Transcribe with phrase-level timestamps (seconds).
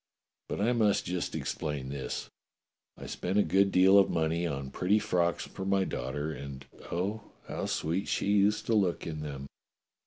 [0.49, 2.27] But I must just explain this:
[2.97, 7.21] I spent a good deal of money upon pretty frocks for my daughter, and, oh!
[7.47, 9.45] how sweet she used to look in them.